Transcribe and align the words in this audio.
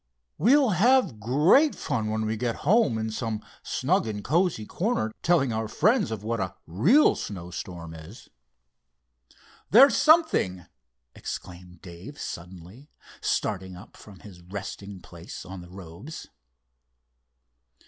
"We'll 0.39 0.71
have 0.71 1.19
great 1.19 1.75
fun 1.75 2.07
when 2.09 2.25
we 2.25 2.35
get 2.35 2.55
home 2.65 2.97
in 2.97 3.11
some 3.11 3.39
snug 3.61 4.07
and 4.07 4.23
cozy 4.23 4.65
corner, 4.65 5.11
telling 5.21 5.53
our 5.53 5.67
friends 5.67 6.09
of 6.09 6.23
what 6.23 6.39
a 6.39 6.55
real 6.65 7.15
snowstorm 7.15 7.93
is." 7.93 8.27
"There's 9.69 9.95
something!" 9.95 10.65
exclaimed 11.13 11.83
Dave, 11.83 12.19
suddenly, 12.19 12.89
starting 13.21 13.75
up 13.75 13.95
from 13.95 14.21
his 14.21 14.41
resting 14.41 15.01
place 15.01 15.45
on 15.45 15.61
the 15.61 15.69
robes. 15.69 16.27